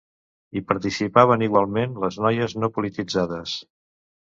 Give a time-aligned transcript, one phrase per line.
[0.59, 3.57] Hi participaven igualment les noies no polititzades.